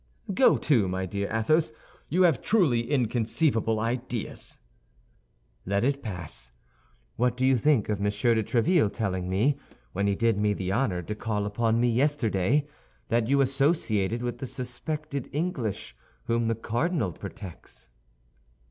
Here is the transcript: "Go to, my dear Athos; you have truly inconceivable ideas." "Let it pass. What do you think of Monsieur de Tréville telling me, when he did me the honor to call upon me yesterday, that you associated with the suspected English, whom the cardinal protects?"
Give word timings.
"Go 0.33 0.57
to, 0.57 0.87
my 0.87 1.05
dear 1.05 1.29
Athos; 1.31 1.71
you 2.09 2.23
have 2.23 2.41
truly 2.41 2.89
inconceivable 2.89 3.79
ideas." 3.79 4.57
"Let 5.63 5.83
it 5.83 6.01
pass. 6.01 6.51
What 7.17 7.37
do 7.37 7.45
you 7.45 7.55
think 7.55 7.87
of 7.87 8.01
Monsieur 8.01 8.33
de 8.33 8.41
Tréville 8.41 8.91
telling 8.91 9.29
me, 9.29 9.59
when 9.93 10.07
he 10.07 10.15
did 10.15 10.39
me 10.39 10.53
the 10.53 10.71
honor 10.71 11.03
to 11.03 11.13
call 11.13 11.45
upon 11.45 11.79
me 11.79 11.87
yesterday, 11.91 12.67
that 13.09 13.27
you 13.27 13.41
associated 13.41 14.23
with 14.23 14.39
the 14.39 14.47
suspected 14.47 15.29
English, 15.31 15.95
whom 16.23 16.47
the 16.47 16.55
cardinal 16.55 17.11
protects?" 17.11 17.89